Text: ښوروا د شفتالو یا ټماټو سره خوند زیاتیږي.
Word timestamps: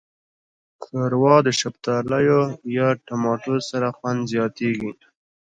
ښوروا 0.83 1.35
د 1.45 1.47
شفتالو 1.59 2.41
یا 2.77 2.87
ټماټو 3.05 3.55
سره 3.69 3.87
خوند 3.97 4.19
زیاتیږي. 4.33 4.91